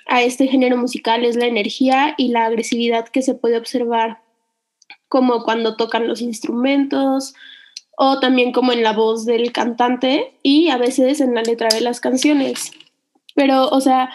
a 0.08 0.22
este 0.22 0.48
género 0.48 0.78
musical 0.78 1.26
es 1.26 1.36
la 1.36 1.46
energía 1.46 2.14
y 2.18 2.30
la 2.30 2.46
agresividad 2.46 3.08
que 3.08 3.22
se 3.22 3.36
puede 3.36 3.58
observar 3.58 4.20
como 5.08 5.44
cuando 5.44 5.76
tocan 5.76 6.08
los 6.08 6.22
instrumentos 6.22 7.34
o 7.98 8.20
también 8.20 8.52
como 8.52 8.72
en 8.72 8.84
la 8.84 8.94
voz 8.94 9.26
del 9.26 9.52
cantante 9.52 10.34
y 10.44 10.70
a 10.70 10.78
veces 10.78 11.22
en 11.22 11.34
la 11.36 11.44
letra 11.44 11.70
de 11.70 11.82
las 11.82 12.00
canciones. 12.00 12.72
Pero, 13.36 13.68
o 13.70 13.82
sea, 13.82 14.10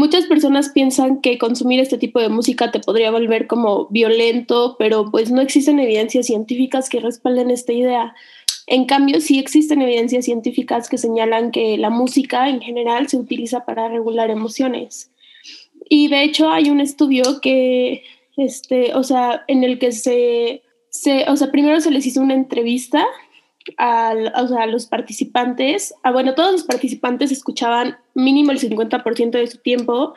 muchas 0.00 0.24
personas 0.24 0.70
piensan 0.70 1.20
que 1.20 1.36
consumir 1.36 1.78
este 1.78 1.98
tipo 1.98 2.20
de 2.20 2.30
música 2.30 2.72
te 2.72 2.80
podría 2.80 3.10
volver 3.10 3.46
como 3.46 3.86
violento, 3.88 4.76
pero 4.78 5.10
pues 5.10 5.30
no 5.30 5.42
existen 5.42 5.78
evidencias 5.78 6.26
científicas 6.26 6.88
que 6.88 7.00
respalden 7.00 7.50
esta 7.50 7.72
idea. 7.72 8.14
En 8.66 8.86
cambio, 8.86 9.20
sí 9.20 9.38
existen 9.38 9.82
evidencias 9.82 10.24
científicas 10.24 10.88
que 10.88 10.96
señalan 10.96 11.50
que 11.50 11.76
la 11.76 11.90
música 11.90 12.48
en 12.48 12.62
general 12.62 13.08
se 13.08 13.18
utiliza 13.18 13.66
para 13.66 13.88
regular 13.88 14.30
emociones. 14.30 15.12
Y 15.88 16.08
de 16.08 16.24
hecho 16.24 16.50
hay 16.50 16.70
un 16.70 16.80
estudio 16.80 17.40
que, 17.42 18.02
este, 18.38 18.94
o 18.94 19.02
sea, 19.02 19.44
en 19.48 19.64
el 19.64 19.78
que 19.78 19.92
se, 19.92 20.62
se 20.88 21.28
o 21.28 21.36
sea, 21.36 21.50
primero 21.50 21.78
se 21.80 21.90
les 21.90 22.06
hizo 22.06 22.22
una 22.22 22.34
entrevista 22.34 23.06
a, 23.76 24.10
a 24.10 24.66
los 24.66 24.86
participantes. 24.86 25.94
Ah, 26.02 26.12
bueno, 26.12 26.34
todos 26.34 26.52
los 26.52 26.64
participantes 26.64 27.32
escuchaban 27.32 27.96
mínimo 28.14 28.52
el 28.52 28.58
50% 28.58 29.30
de 29.30 29.46
su 29.46 29.58
tiempo, 29.58 30.14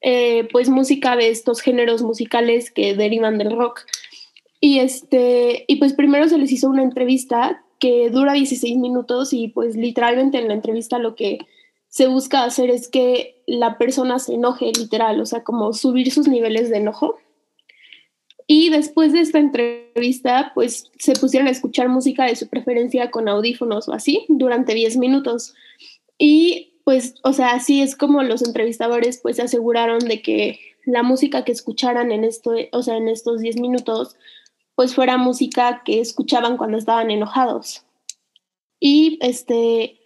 eh, 0.00 0.48
pues 0.52 0.68
música 0.68 1.16
de 1.16 1.30
estos 1.30 1.60
géneros 1.60 2.02
musicales 2.02 2.70
que 2.70 2.94
derivan 2.94 3.38
del 3.38 3.56
rock. 3.56 3.80
Y, 4.60 4.78
este, 4.78 5.64
y 5.68 5.76
pues 5.76 5.92
primero 5.92 6.28
se 6.28 6.38
les 6.38 6.50
hizo 6.52 6.68
una 6.68 6.82
entrevista 6.82 7.62
que 7.78 8.08
dura 8.10 8.32
16 8.32 8.78
minutos 8.78 9.32
y 9.32 9.48
pues 9.48 9.76
literalmente 9.76 10.38
en 10.38 10.48
la 10.48 10.54
entrevista 10.54 10.98
lo 10.98 11.14
que 11.14 11.38
se 11.88 12.06
busca 12.06 12.44
hacer 12.44 12.70
es 12.70 12.88
que 12.88 13.42
la 13.46 13.78
persona 13.78 14.18
se 14.18 14.34
enoje 14.34 14.72
literal, 14.76 15.20
o 15.20 15.26
sea, 15.26 15.44
como 15.44 15.72
subir 15.72 16.10
sus 16.10 16.26
niveles 16.26 16.70
de 16.70 16.78
enojo. 16.78 17.18
Y 18.46 18.68
después 18.68 19.12
de 19.12 19.20
esta 19.20 19.38
entrevista, 19.38 20.52
pues 20.54 20.90
se 20.98 21.14
pusieron 21.14 21.48
a 21.48 21.52
escuchar 21.52 21.88
música 21.88 22.26
de 22.26 22.36
su 22.36 22.48
preferencia 22.48 23.10
con 23.10 23.28
audífonos 23.28 23.88
o 23.88 23.92
así 23.92 24.26
durante 24.28 24.74
10 24.74 24.98
minutos. 24.98 25.54
Y 26.18 26.74
pues, 26.84 27.14
o 27.22 27.32
sea, 27.32 27.52
así 27.52 27.80
es 27.80 27.96
como 27.96 28.22
los 28.22 28.42
entrevistadores 28.42 29.18
pues 29.22 29.36
se 29.36 29.42
aseguraron 29.42 30.00
de 30.00 30.20
que 30.20 30.60
la 30.84 31.02
música 31.02 31.44
que 31.44 31.52
escucharan 31.52 32.12
en 32.12 32.24
esto, 32.24 32.54
o 32.72 32.82
sea, 32.82 32.98
en 32.98 33.08
estos 33.08 33.40
10 33.40 33.56
minutos, 33.56 34.16
pues 34.74 34.94
fuera 34.94 35.16
música 35.16 35.82
que 35.84 36.00
escuchaban 36.00 36.58
cuando 36.58 36.76
estaban 36.76 37.10
enojados. 37.10 37.84
Y 38.78 39.18
este, 39.22 39.98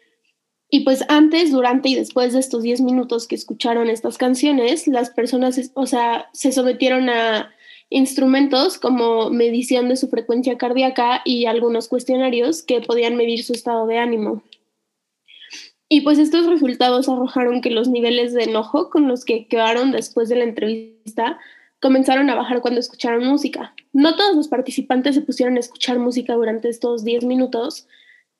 y 0.70 0.80
pues 0.80 1.04
antes, 1.08 1.50
durante 1.50 1.88
y 1.88 1.96
después 1.96 2.34
de 2.34 2.38
estos 2.38 2.62
10 2.62 2.82
minutos 2.82 3.26
que 3.26 3.34
escucharon 3.34 3.88
estas 3.88 4.18
canciones, 4.18 4.86
las 4.86 5.10
personas, 5.10 5.72
o 5.74 5.86
sea, 5.86 6.28
se 6.32 6.52
sometieron 6.52 7.08
a 7.08 7.50
instrumentos 7.90 8.78
como 8.78 9.30
medición 9.30 9.88
de 9.88 9.96
su 9.96 10.08
frecuencia 10.08 10.58
cardíaca 10.58 11.22
y 11.24 11.46
algunos 11.46 11.88
cuestionarios 11.88 12.62
que 12.62 12.80
podían 12.80 13.16
medir 13.16 13.42
su 13.42 13.52
estado 13.52 13.86
de 13.86 13.98
ánimo. 13.98 14.42
Y 15.88 16.02
pues 16.02 16.18
estos 16.18 16.46
resultados 16.46 17.08
arrojaron 17.08 17.62
que 17.62 17.70
los 17.70 17.88
niveles 17.88 18.34
de 18.34 18.44
enojo 18.44 18.90
con 18.90 19.08
los 19.08 19.24
que 19.24 19.46
quedaron 19.46 19.90
después 19.90 20.28
de 20.28 20.36
la 20.36 20.44
entrevista 20.44 21.38
comenzaron 21.80 22.28
a 22.28 22.34
bajar 22.34 22.60
cuando 22.60 22.80
escucharon 22.80 23.24
música. 23.24 23.74
No 23.92 24.14
todos 24.16 24.36
los 24.36 24.48
participantes 24.48 25.14
se 25.14 25.22
pusieron 25.22 25.56
a 25.56 25.60
escuchar 25.60 25.98
música 25.98 26.34
durante 26.34 26.68
estos 26.68 27.04
10 27.04 27.24
minutos. 27.24 27.86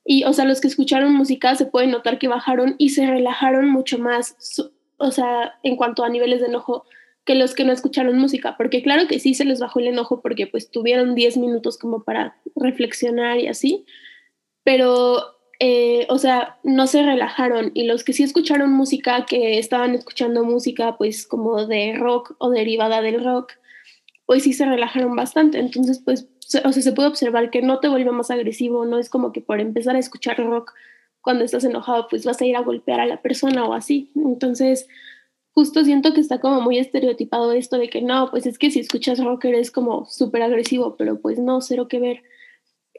Y, 0.05 0.25
o 0.25 0.33
sea, 0.35 0.45
los 0.45 0.61
que 0.61 0.69
escucharon 0.69 1.15
música 1.15 1.55
se 1.55 1.65
puede 1.65 1.87
notar 1.87 2.19
que 2.19 2.29
bajaron 2.29 2.75
y 2.77 2.91
se 2.91 3.07
relajaron 3.07 3.71
mucho 3.71 3.99
más, 3.99 4.37
o 4.99 5.11
sea, 5.11 5.55
en 5.63 5.77
cuanto 5.77 6.05
a 6.05 6.09
niveles 6.09 6.41
de 6.41 6.47
enojo, 6.47 6.85
que 7.29 7.35
los 7.35 7.55
que 7.55 7.65
no 7.65 7.75
escucharon 7.75 8.19
música. 8.19 8.57
Porque 8.57 8.83
claro 8.83 9.07
que 9.07 9.21
sí 9.21 9.35
se 9.35 9.45
les 9.45 9.61
bajó 9.61 9.81
el 9.81 9.89
enojo 9.89 10.23
porque 10.23 10.47
pues 10.47 10.71
tuvieron 10.71 11.15
10 11.15 11.37
minutos 11.37 11.77
como 11.77 12.03
para 12.03 12.39
reflexionar 12.57 13.39
y 13.39 13.49
así. 13.49 13.85
Pero 14.65 15.37
eh, 15.61 16.07
o 16.09 16.17
sea, 16.17 16.59
no 16.63 16.87
se 16.87 17.03
relajaron 17.03 17.71
y 17.75 17.85
los 17.85 18.03
que 18.03 18.15
sí 18.15 18.23
escucharon 18.23 18.73
música, 18.73 19.27
que 19.27 19.59
estaban 19.59 19.95
escuchando 19.95 20.43
música 20.43 20.97
pues 20.97 21.27
como 21.27 21.67
de 21.67 21.97
rock 21.99 22.35
o 22.39 22.49
derivada 22.49 23.03
del 23.03 23.23
rock, 23.23 23.53
pues 24.25 24.45
sí 24.45 24.55
se 24.55 24.65
relajaron 24.65 25.15
bastante. 25.15 25.59
Entonces, 25.59 26.01
pues, 26.03 26.29
o 26.65 26.73
sea, 26.73 26.83
se 26.83 26.93
puede 26.93 27.09
observar 27.09 27.51
que 27.51 27.61
no 27.61 27.79
te 27.79 27.89
vuelve 27.89 28.11
más 28.11 28.31
agresivo, 28.31 28.87
no 28.87 28.99
es 28.99 29.11
como 29.11 29.33
que 29.33 29.43
por 29.43 29.61
empezar 29.61 29.97
a 29.97 29.99
escuchar 29.99 30.39
rock 30.39 30.73
cuando 31.21 31.45
estás 31.45 31.65
enojado, 31.65 32.09
pues 32.09 32.25
vas 32.25 32.41
a 32.41 32.47
ir 32.47 32.57
a 32.57 32.63
golpear 32.63 33.01
a 33.01 33.07
la 33.07 33.21
persona 33.21 33.67
o 33.67 33.75
así. 33.75 34.13
Entonces, 34.17 34.89
justo 35.59 35.85
siento 35.85 36.15
que 36.15 36.21
está 36.21 36.39
como 36.39 36.61
muy 36.61 36.79
estereotipado 36.79 37.51
esto 37.51 37.79
de 37.79 37.91
que 37.91 38.01
no, 38.01 38.31
pues 38.31 38.47
es 38.47 38.61
que 38.61 38.71
si 38.71 38.79
escuchas 38.79 39.19
rock 39.19 39.47
eres 39.47 39.73
como 39.73 40.07
súper 40.07 40.43
agresivo, 40.43 40.95
pero 40.97 41.21
pues 41.21 41.41
no, 41.41 41.61
cero 41.61 41.89
que 41.89 41.99
ver. 41.99 42.23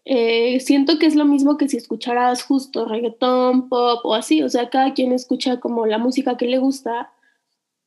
Eh, 0.04 0.60
siento 0.60 1.00
que 1.00 1.06
es 1.06 1.16
lo 1.16 1.24
mismo 1.24 1.56
que 1.56 1.70
si 1.70 1.78
escucharas 1.78 2.44
justo 2.44 2.84
reggaetón, 2.84 3.70
pop 3.70 4.02
o 4.04 4.14
así, 4.14 4.44
o 4.44 4.50
sea, 4.50 4.70
cada 4.70 4.94
quien 4.94 5.14
escucha 5.14 5.62
como 5.62 5.86
la 5.86 6.00
música 6.00 6.36
que 6.36 6.48
le 6.48 6.58
gusta 6.58 7.14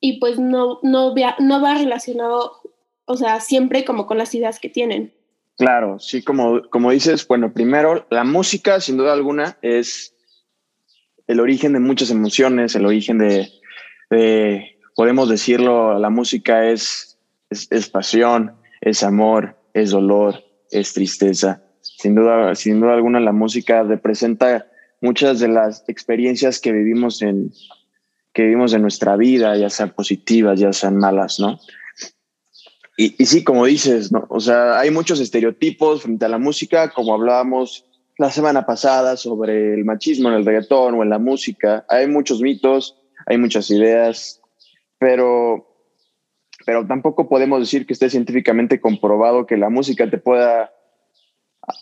y 0.01 0.19
pues 0.21 0.39
no, 0.41 0.79
no, 0.83 1.15
no 1.39 1.61
va 1.61 1.75
relacionado, 1.75 2.63
o 3.05 3.17
sea, 3.19 3.41
siempre 3.41 3.85
como 3.85 4.07
con 4.07 4.17
las 4.17 4.35
ideas 4.35 4.59
que 4.59 4.71
tienen. 4.71 5.13
Claro, 5.59 5.99
sí, 5.99 6.23
como, 6.23 6.63
como 6.71 6.93
dices, 6.93 7.29
bueno, 7.29 7.53
primero, 7.53 8.07
la 8.09 8.25
música, 8.25 8.81
sin 8.81 8.97
duda 8.97 9.13
alguna, 9.13 9.59
es 9.61 10.15
el 11.27 11.41
origen 11.41 11.75
de 11.75 11.81
muchas 11.81 12.11
emociones, 12.11 12.75
el 12.75 12.87
origen 12.87 13.19
de, 13.19 13.53
podemos 14.95 15.29
decirlo, 15.29 15.99
la 15.99 16.11
música 16.11 16.69
es, 16.69 17.19
es 17.51 17.89
pasión, 17.89 18.57
es 18.81 19.03
amor, 19.03 19.57
es 19.75 19.91
dolor, 19.91 20.43
es 20.71 20.93
tristeza 20.93 21.63
sin 21.83 22.15
duda, 22.15 22.55
sin 22.55 22.81
duda 22.81 22.95
alguna 22.95 23.21
la 23.21 23.33
música 23.33 23.83
representa 23.83 24.67
muchas 25.01 25.41
de 25.41 25.49
las 25.49 25.85
experiencias 25.89 26.61
que 26.61 26.73
vivimos 26.73 27.23
en 27.23 27.53
que 28.33 28.45
vivimos 28.45 28.73
en 28.73 28.81
nuestra 28.81 29.15
vida, 29.17 29.57
ya 29.57 29.69
sean 29.69 29.91
positivas, 29.91 30.59
ya 30.59 30.73
sean 30.73 30.97
malas, 30.97 31.39
¿no? 31.39 31.61
Y, 32.97 33.23
y 33.23 33.27
sí, 33.27 33.45
como 33.45 33.67
dices, 33.67 34.11
¿no? 34.11 34.27
O 34.31 34.41
sea, 34.41 34.81
hay 34.81 34.91
muchos 34.91 35.21
estereotipos 35.21 36.03
frente 36.03 36.25
a 36.25 36.31
la 36.31 36.39
música, 36.39 36.91
como 36.91 37.13
hablábamos 37.13 37.85
la 38.17 38.31
semana 38.31 38.65
pasada 38.65 39.19
sobre 39.19 39.75
el 39.75 39.85
machismo 39.85 40.31
en 40.31 40.37
el 40.37 40.47
reggaetón 40.47 40.95
o 40.95 41.03
en 41.03 41.11
la 41.11 41.19
música. 41.19 41.85
Hay 41.91 42.07
muchos 42.07 42.41
mitos, 42.41 43.02
hay 43.27 43.39
muchas 43.39 43.71
ideas, 43.71 44.41
pero, 44.99 45.67
pero 46.67 46.87
tampoco 46.87 47.29
podemos 47.29 47.61
decir 47.61 47.87
que 47.87 47.93
esté 47.93 48.11
científicamente 48.11 48.81
comprobado 48.81 49.47
que 49.47 49.57
la 49.57 49.71
música 49.71 50.09
te 50.09 50.19
pueda 50.19 50.73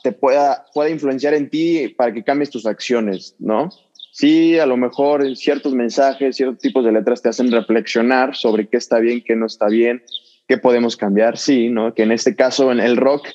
te 0.02 0.12
pueda, 0.12 0.66
pueda 0.74 0.90
influenciar 0.90 1.34
en 1.34 1.48
ti 1.48 1.88
para 1.88 2.12
que 2.12 2.22
cambies 2.22 2.50
tus 2.50 2.66
acciones, 2.66 3.34
¿no? 3.38 3.70
Sí, 4.12 4.58
a 4.58 4.66
lo 4.66 4.76
mejor 4.76 5.36
ciertos 5.36 5.72
mensajes, 5.74 6.36
ciertos 6.36 6.58
tipos 6.58 6.84
de 6.84 6.92
letras 6.92 7.22
te 7.22 7.28
hacen 7.28 7.50
reflexionar 7.50 8.34
sobre 8.34 8.68
qué 8.68 8.76
está 8.76 8.98
bien, 8.98 9.22
qué 9.24 9.36
no 9.36 9.46
está 9.46 9.68
bien, 9.68 10.02
qué 10.48 10.58
podemos 10.58 10.96
cambiar, 10.96 11.38
sí, 11.38 11.68
¿no? 11.70 11.94
Que 11.94 12.02
en 12.02 12.12
este 12.12 12.34
caso, 12.34 12.72
en 12.72 12.80
el 12.80 12.96
rock, 12.96 13.28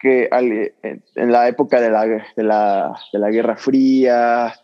que 0.00 0.28
en 0.32 1.32
la 1.32 1.48
época 1.48 1.80
de 1.80 1.90
la, 1.90 2.06
de 2.06 2.42
la, 2.42 2.94
de 3.12 3.18
la 3.18 3.30
Guerra 3.30 3.56
Fría, 3.56 4.54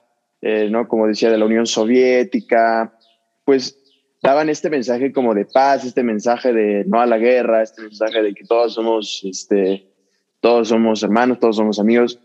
eh, 0.43 0.69
¿no? 0.71 0.89
Como 0.89 1.07
decía, 1.07 1.31
de 1.31 1.39
la 1.39 1.45
Unión 1.45 1.67
Soviética, 1.67 2.95
pues 3.45 3.77
daban 4.23 4.49
este 4.49 4.71
mensaje 4.71 5.13
como 5.13 5.35
de 5.35 5.47
paz, 5.47 5.85
este 5.85 6.03
mensaje 6.03 6.53
de 6.53 6.85
no 6.87 7.01
a 7.01 7.07
la 7.07 7.19
guerra, 7.19 7.63
este 7.63 7.83
mensaje 7.83 8.23
de 8.23 8.35
que 8.35 8.45
todos 8.45 8.75
somos, 8.75 9.23
este, 9.25 9.89
todos 10.41 10.69
somos 10.69 11.03
hermanos, 11.03 11.39
todos 11.39 11.57
somos 11.57 11.79
amigos. 11.79 12.19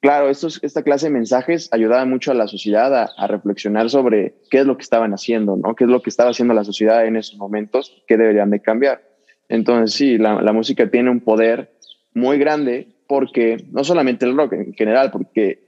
Claro, 0.00 0.28
estos, 0.28 0.62
esta 0.62 0.82
clase 0.82 1.06
de 1.06 1.12
mensajes 1.12 1.68
ayudaba 1.72 2.04
mucho 2.04 2.30
a 2.30 2.34
la 2.34 2.46
sociedad 2.46 2.94
a, 2.94 3.26
reflexionar 3.26 3.88
sobre 3.90 4.34
qué 4.50 4.58
es 4.58 4.66
lo 4.66 4.76
que 4.76 4.82
estaban 4.82 5.12
haciendo, 5.12 5.56
¿no? 5.56 5.74
qué 5.74 5.84
es 5.84 5.90
lo 5.90 6.02
que 6.02 6.10
estaba 6.10 6.30
haciendo 6.30 6.54
la 6.54 6.64
sociedad 6.64 7.06
en 7.06 7.16
esos 7.16 7.36
momentos, 7.38 8.02
qué 8.06 8.16
deberían 8.16 8.50
de 8.50 8.60
cambiar. 8.60 9.02
Entonces, 9.48 9.96
sí, 9.96 10.18
la, 10.18 10.42
la 10.42 10.52
música 10.52 10.90
tiene 10.90 11.10
un 11.10 11.20
poder 11.20 11.72
muy 12.14 12.38
grande 12.38 12.88
porque, 13.08 13.56
no 13.72 13.84
solamente 13.84 14.26
el 14.26 14.36
rock 14.36 14.54
en 14.54 14.74
general, 14.74 15.10
porque 15.10 15.64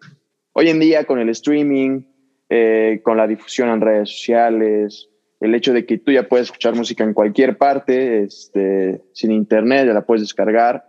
hoy 0.52 0.68
en 0.68 0.80
día 0.80 1.04
con 1.04 1.18
el 1.18 1.28
streaming, 1.30 2.02
eh, 2.48 3.00
con 3.02 3.16
la 3.16 3.26
difusión 3.26 3.68
en 3.68 3.80
redes 3.80 4.10
sociales, 4.10 5.08
el 5.40 5.54
hecho 5.54 5.72
de 5.72 5.86
que 5.86 5.98
tú 5.98 6.12
ya 6.12 6.28
puedes 6.28 6.46
escuchar 6.46 6.74
música 6.74 7.04
en 7.04 7.14
cualquier 7.14 7.58
parte, 7.58 8.22
este, 8.24 9.02
sin 9.12 9.32
internet, 9.32 9.86
ya 9.86 9.92
la 9.92 10.06
puedes 10.06 10.22
descargar, 10.22 10.84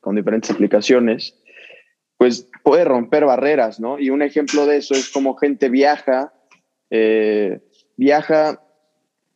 con 0.00 0.16
diferentes 0.16 0.50
aplicaciones, 0.50 1.34
pues 2.16 2.48
puede 2.62 2.84
romper 2.84 3.24
barreras, 3.24 3.80
¿no? 3.80 3.98
Y 3.98 4.10
un 4.10 4.22
ejemplo 4.22 4.66
de 4.66 4.78
eso 4.78 4.94
es 4.94 5.08
como 5.10 5.36
gente 5.36 5.68
viaja, 5.68 6.32
eh, 6.90 7.60
viaja, 7.96 8.62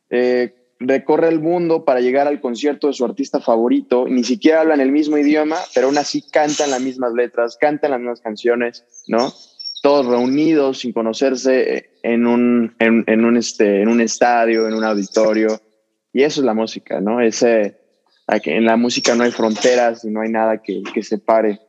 eh, 0.09 0.53
recorre 0.79 1.29
el 1.29 1.39
mundo 1.39 1.85
para 1.85 2.01
llegar 2.01 2.27
al 2.27 2.41
concierto 2.41 2.87
de 2.87 2.93
su 2.93 3.05
artista 3.05 3.39
favorito, 3.39 4.05
ni 4.07 4.23
siquiera 4.23 4.61
hablan 4.61 4.81
el 4.81 4.91
mismo 4.91 5.17
idioma, 5.17 5.57
pero 5.73 5.87
aún 5.87 5.97
así 5.97 6.21
cantan 6.21 6.71
las 6.71 6.81
mismas 6.81 7.13
letras, 7.13 7.57
cantan 7.59 7.91
las 7.91 7.99
mismas 7.99 8.21
canciones, 8.21 8.85
¿no? 9.07 9.31
Todos 9.81 10.05
reunidos 10.05 10.79
sin 10.79 10.93
conocerse 10.93 11.91
en 12.03 12.25
un, 12.25 12.75
en, 12.79 13.25
un, 13.25 13.37
este, 13.37 13.81
en 13.81 13.89
un 13.89 14.01
estadio, 14.01 14.67
en 14.67 14.73
un 14.73 14.83
auditorio. 14.83 15.59
Y 16.13 16.23
eso 16.23 16.41
es 16.41 16.45
la 16.45 16.53
música, 16.53 17.01
¿no? 17.01 17.19
Ese, 17.19 17.77
en 18.27 18.65
la 18.65 18.77
música 18.77 19.15
no 19.15 19.23
hay 19.23 19.31
fronteras 19.31 20.05
y 20.05 20.09
no 20.09 20.21
hay 20.21 20.29
nada 20.29 20.61
que, 20.61 20.83
que 20.93 21.03
separe. 21.03 21.59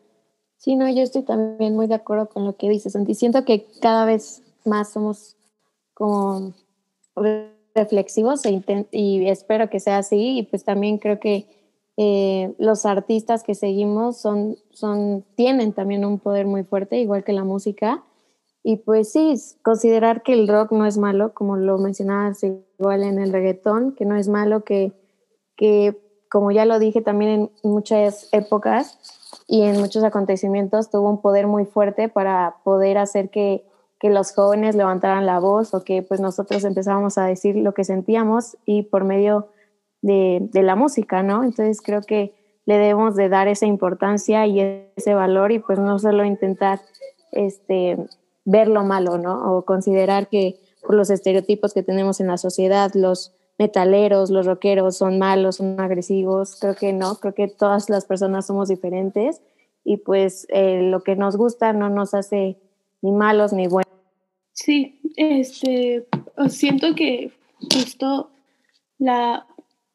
Sí, 0.59 0.77
no, 0.77 0.89
yo 0.89 1.03
estoy 1.03 1.23
también 1.25 1.75
muy 1.75 1.87
de 1.87 1.95
acuerdo 1.95 2.29
con 2.29 2.45
lo 2.45 2.57
que 2.57 2.69
dices, 2.69 2.93
Santi. 2.93 3.15
Siento 3.15 3.45
que 3.45 3.67
cada 3.81 4.07
vez 4.07 4.43
más 4.65 4.93
somos 4.93 5.37
como 5.93 6.55
reflexivos 7.75 8.45
e 8.47 8.87
y 8.91 9.29
espero 9.29 9.69
que 9.69 9.81
sea 9.81 9.99
así. 9.99 10.39
Y 10.39 10.43
pues 10.45 10.65
también 10.65 10.99
creo 10.99 11.21
que 11.21 11.47
eh, 11.97 12.55
los 12.59 12.87
artistas 12.87 13.43
que 13.43 13.55
seguimos 13.55 14.19
son, 14.19 14.57
son, 14.71 15.25
tienen 15.37 15.73
también 15.73 16.05
un 16.05 16.19
poder 16.19 16.47
muy 16.47 16.65
fuerte, 16.65 16.99
igual 16.99 17.25
que 17.25 17.33
la 17.33 17.45
música. 17.45 18.03
Y 18.63 18.77
pues 18.77 19.13
sí, 19.13 19.35
considerar 19.63 20.23
que 20.23 20.33
el 20.33 20.49
rock 20.49 20.73
no 20.73 20.87
es 20.87 20.97
malo, 20.97 21.35
como 21.35 21.57
lo 21.57 21.79
mencionabas 21.79 22.43
igual 22.43 23.03
en 23.03 23.19
el 23.19 23.33
reggaetón, 23.33 23.95
que 23.95 24.07
no 24.07 24.17
es 24.17 24.29
malo, 24.29 24.65
que, 24.65 24.93
que 25.55 26.01
como 26.31 26.51
ya 26.51 26.65
lo 26.65 26.79
dije 26.79 27.03
también 27.03 27.31
en 27.63 27.71
muchas 27.71 28.29
épocas 28.33 28.99
y 29.47 29.63
en 29.63 29.79
muchos 29.79 30.03
acontecimientos, 30.03 30.91
tuvo 30.91 31.11
un 31.11 31.21
poder 31.21 31.47
muy 31.47 31.67
fuerte 31.67 32.09
para 32.09 32.57
poder 32.65 32.99
hacer 32.99 33.29
que, 33.29 33.67
que 34.05 34.11
los 34.11 34.35
jóvenes 34.35 34.77
levantaran 34.77 35.25
la 35.25 35.39
voz 35.39 35.73
o 35.73 35.83
que 35.83 36.03
pues 36.03 36.21
nosotros 36.21 36.63
empezábamos 36.65 37.17
a 37.17 37.25
decir 37.25 37.57
lo 37.57 37.73
que 37.73 37.85
sentíamos 37.85 38.59
y 38.67 38.83
por 38.83 39.03
medio 39.03 39.49
de, 40.03 40.41
de 40.53 40.63
la 40.63 40.77
música, 40.77 41.23
¿no? 41.23 41.43
Entonces 41.43 41.81
creo 41.81 42.03
que 42.03 42.35
le 42.67 42.77
debemos 42.77 43.17
de 43.17 43.31
dar 43.31 43.49
esa 43.49 43.65
importancia 43.65 44.47
y 44.47 44.61
ese 44.95 45.15
valor 45.15 45.53
y 45.53 45.59
pues 45.59 45.79
no 45.79 45.99
solo 45.99 46.23
intentar 46.23 46.83
este, 47.33 47.97
ver 48.45 48.69
lo 48.69 48.85
malo, 48.85 49.17
¿no? 49.17 49.57
O 49.57 49.65
considerar 49.65 50.29
que 50.29 50.61
por 50.83 50.97
los 50.97 51.09
estereotipos 51.09 51.73
que 51.73 51.83
tenemos 51.83 52.21
en 52.21 52.27
la 52.27 52.37
sociedad, 52.37 52.91
los 52.93 53.33
metaleros, 53.59 54.29
los 54.29 54.45
rockeros 54.45 54.99
son 54.99 55.19
malos, 55.19 55.57
son 55.57 55.81
agresivos. 55.81 56.59
Creo 56.61 56.75
que 56.75 56.93
no, 56.93 57.15
creo 57.15 57.33
que 57.33 57.49
todas 57.49 57.89
las 57.89 58.05
personas 58.05 58.49
somos 58.49 58.69
diferentes 58.69 59.41
y 59.83 59.97
pues 59.97 60.47
eh, 60.51 60.83
lo 60.83 61.03
que 61.03 61.17
nos 61.17 61.39
gusta 61.39 61.73
no 61.73 61.89
nos 61.89 62.13
hace 62.13 62.59
ni 63.01 63.13
malos 63.13 63.55
ni 63.55 63.67
buenos. 63.67 63.84
Sí, 64.55 65.01
este, 65.17 66.07
siento 66.49 66.95
que 66.95 67.33
justo 67.73 68.31
la, 68.99 69.47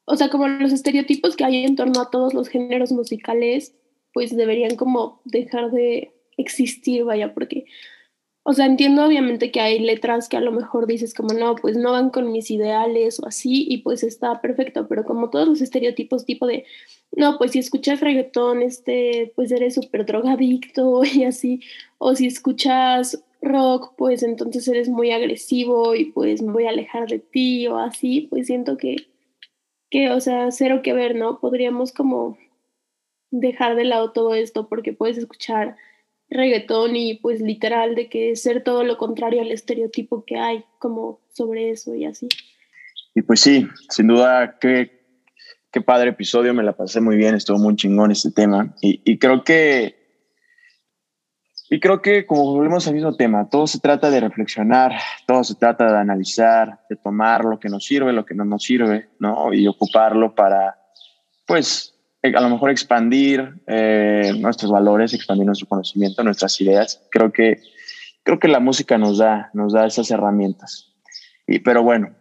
o 0.05 0.15
sea, 0.15 0.29
como 0.29 0.47
los 0.47 0.73
estereotipos 0.73 1.35
que 1.35 1.45
hay 1.45 1.63
en 1.63 1.75
torno 1.75 2.01
a 2.01 2.09
todos 2.09 2.33
los 2.33 2.49
géneros 2.49 2.91
musicales, 2.91 3.73
pues 4.13 4.35
deberían 4.35 4.75
como 4.75 5.21
dejar 5.23 5.71
de 5.71 6.11
existir, 6.37 7.05
vaya, 7.05 7.33
porque 7.33 7.65
o 8.43 8.53
sea, 8.53 8.65
entiendo 8.65 9.05
obviamente 9.05 9.51
que 9.51 9.59
hay 9.59 9.79
letras 9.79 10.27
que 10.27 10.35
a 10.35 10.41
lo 10.41 10.51
mejor 10.51 10.87
dices 10.87 11.13
como 11.13 11.33
no, 11.33 11.55
pues 11.55 11.77
no 11.77 11.91
van 11.91 12.09
con 12.09 12.31
mis 12.31 12.49
ideales 12.49 13.19
o 13.19 13.27
así 13.27 13.65
y 13.69 13.79
pues 13.79 14.01
está 14.01 14.41
perfecto, 14.41 14.87
pero 14.87 15.03
como 15.05 15.29
todos 15.29 15.47
los 15.47 15.61
estereotipos 15.61 16.25
tipo 16.25 16.47
de, 16.47 16.65
no, 17.11 17.37
pues 17.37 17.51
si 17.51 17.59
escuchas 17.59 17.99
reggaetón, 17.99 18.63
este, 18.63 19.33
pues 19.35 19.51
eres 19.51 19.75
súper 19.75 20.05
drogadicto 20.05 21.03
y 21.13 21.25
así, 21.25 21.61
o 21.99 22.15
si 22.15 22.25
escuchas 22.25 23.23
rock, 23.41 23.93
pues 23.97 24.23
entonces 24.23 24.67
eres 24.67 24.89
muy 24.89 25.11
agresivo 25.11 25.95
y 25.95 26.05
pues 26.05 26.41
me 26.41 26.51
voy 26.51 26.65
a 26.65 26.69
alejar 26.69 27.07
de 27.07 27.19
ti 27.19 27.67
o 27.67 27.77
así, 27.77 28.27
pues 28.29 28.47
siento 28.47 28.77
que 28.77 28.97
que, 29.89 30.11
o 30.11 30.19
sea, 30.19 30.51
cero 30.51 30.81
que 30.83 30.93
ver, 30.93 31.15
¿no? 31.15 31.39
Podríamos 31.39 31.91
como 31.91 32.37
dejar 33.31 33.75
de 33.75 33.85
lado 33.85 34.11
todo 34.11 34.35
esto 34.35 34.67
porque 34.67 34.93
puedes 34.93 35.17
escuchar 35.17 35.75
reggaetón 36.29 36.95
y 36.95 37.15
pues 37.15 37.41
literal 37.41 37.95
de 37.95 38.07
que 38.07 38.35
ser 38.35 38.63
todo 38.63 38.83
lo 38.83 38.97
contrario 38.97 39.41
al 39.41 39.51
estereotipo 39.51 40.25
que 40.25 40.37
hay 40.37 40.63
como 40.77 41.21
sobre 41.33 41.71
eso 41.71 41.95
y 41.95 42.05
así. 42.05 42.27
Y 43.15 43.23
pues 43.23 43.39
sí, 43.39 43.67
sin 43.89 44.07
duda, 44.07 44.57
qué, 44.59 44.91
qué 45.71 45.81
padre 45.81 46.11
episodio, 46.11 46.53
me 46.53 46.63
la 46.63 46.77
pasé 46.77 47.01
muy 47.01 47.15
bien, 47.15 47.33
estuvo 47.33 47.57
muy 47.57 47.75
chingón 47.75 48.11
este 48.11 48.31
tema 48.31 48.75
y, 48.81 49.01
y 49.03 49.17
creo 49.17 49.43
que 49.43 49.98
y 51.69 51.79
creo 51.79 52.01
que 52.01 52.25
como 52.25 52.53
volvemos 52.55 52.87
al 52.87 52.95
mismo 52.95 53.15
tema, 53.15 53.47
todo 53.47 53.67
se 53.67 53.79
trata 53.79 54.09
de 54.09 54.19
reflexionar, 54.19 54.93
todo 55.27 55.43
se 55.43 55.53
trata 55.53 55.91
de 55.91 55.97
analizar, 55.99 56.79
de 56.89 56.95
tomar 56.95 57.45
lo 57.45 57.59
que 57.59 57.69
nos 57.69 57.85
sirve, 57.85 58.11
lo 58.11 58.25
que 58.25 58.33
no 58.33 58.43
nos 58.43 58.63
sirve, 58.63 59.09
¿no? 59.19 59.53
Y 59.53 59.67
ocuparlo 59.67 60.33
para, 60.33 60.79
pues, 61.45 61.93
eh, 62.23 62.33
a 62.35 62.41
lo 62.41 62.49
mejor 62.49 62.71
expandir 62.71 63.61
eh, 63.67 64.33
nuestros 64.39 64.71
valores, 64.71 65.13
expandir 65.13 65.45
nuestro 65.45 65.67
conocimiento, 65.67 66.23
nuestras 66.23 66.59
ideas. 66.59 67.07
Creo 67.11 67.31
que, 67.31 67.61
creo 68.23 68.39
que 68.39 68.47
la 68.47 68.59
música 68.59 68.97
nos 68.97 69.19
da, 69.19 69.51
nos 69.53 69.71
da 69.71 69.85
esas 69.85 70.09
herramientas. 70.09 70.95
Y, 71.45 71.59
pero 71.59 71.83
bueno, 71.83 72.15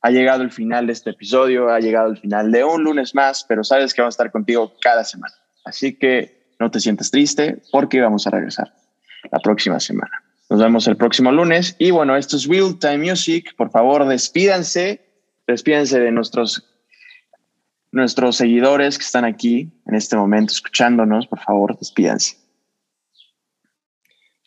ha 0.00 0.10
llegado 0.10 0.42
el 0.42 0.50
final 0.50 0.86
de 0.86 0.94
este 0.94 1.10
episodio, 1.10 1.68
ha 1.68 1.78
llegado 1.78 2.10
el 2.10 2.16
final 2.16 2.50
de 2.50 2.64
un 2.64 2.82
lunes 2.82 3.14
más, 3.14 3.44
pero 3.46 3.64
sabes 3.64 3.92
que 3.92 4.00
vamos 4.00 4.14
a 4.14 4.16
estar 4.16 4.32
contigo 4.32 4.72
cada 4.80 5.04
semana. 5.04 5.34
Así 5.62 5.98
que 5.98 6.41
no 6.58 6.70
te 6.70 6.80
sientas 6.80 7.10
triste 7.10 7.62
porque 7.70 8.00
vamos 8.00 8.26
a 8.26 8.30
regresar 8.30 8.72
la 9.30 9.38
próxima 9.38 9.80
semana. 9.80 10.22
Nos 10.50 10.60
vemos 10.60 10.86
el 10.86 10.96
próximo 10.96 11.32
lunes. 11.32 11.76
Y 11.78 11.90
bueno, 11.92 12.16
esto 12.16 12.36
es 12.36 12.46
Real 12.46 12.78
Time 12.78 12.98
Music. 12.98 13.54
Por 13.56 13.70
favor, 13.70 14.06
despídanse. 14.06 15.00
Despídanse 15.46 15.98
de 15.98 16.12
nuestros, 16.12 16.68
nuestros 17.90 18.36
seguidores 18.36 18.98
que 18.98 19.04
están 19.04 19.24
aquí 19.24 19.72
en 19.86 19.94
este 19.94 20.16
momento 20.16 20.52
escuchándonos. 20.52 21.26
Por 21.26 21.40
favor, 21.40 21.78
despídanse. 21.78 22.36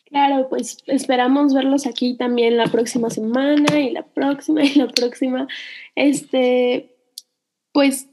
Claro, 0.04 0.48
pues 0.48 0.78
esperamos 0.86 1.52
verlos 1.52 1.86
aquí 1.86 2.16
también 2.16 2.56
la 2.56 2.68
próxima 2.68 3.10
semana 3.10 3.80
y 3.80 3.90
la 3.90 4.02
próxima 4.02 4.62
y 4.62 4.74
la 4.76 4.86
próxima. 4.86 5.48
Este, 5.96 6.94
pues 7.72 8.08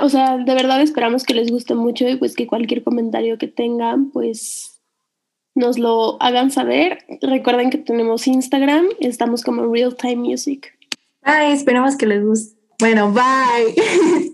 o 0.00 0.08
sea, 0.08 0.38
de 0.38 0.54
verdad 0.54 0.80
esperamos 0.82 1.24
que 1.24 1.34
les 1.34 1.50
guste 1.50 1.74
mucho 1.74 2.08
y 2.08 2.16
pues 2.16 2.34
que 2.34 2.46
cualquier 2.46 2.82
comentario 2.82 3.38
que 3.38 3.48
tengan, 3.48 4.10
pues 4.10 4.80
nos 5.54 5.78
lo 5.78 6.20
hagan 6.22 6.50
saber. 6.50 6.98
Recuerden 7.22 7.70
que 7.70 7.78
tenemos 7.78 8.26
Instagram, 8.26 8.86
estamos 9.00 9.42
como 9.42 9.72
Real 9.72 9.96
Time 9.96 10.16
Music. 10.16 10.72
Ay, 11.22 11.52
esperamos 11.52 11.96
que 11.96 12.06
les 12.06 12.24
guste. 12.24 12.58
Bueno, 12.78 13.12
bye. 13.12 13.74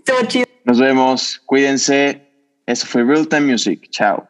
Nos 0.63 0.79
vemos, 0.79 1.41
cuídense. 1.45 2.21
Eso 2.65 2.85
fue 2.87 3.03
Real 3.03 3.27
Time 3.27 3.51
Music. 3.51 3.89
Chao. 3.89 4.27